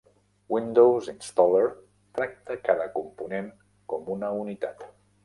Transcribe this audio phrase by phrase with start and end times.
[0.53, 1.61] Windows Installer
[2.19, 3.53] tracta cada component
[3.95, 4.83] com una unitat.